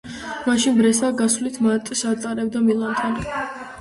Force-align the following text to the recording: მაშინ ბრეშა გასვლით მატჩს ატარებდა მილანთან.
მაშინ 0.45 0.77
ბრეშა 0.79 1.11
გასვლით 1.21 1.59
მატჩს 1.67 2.03
ატარებდა 2.13 2.63
მილანთან. 2.71 3.19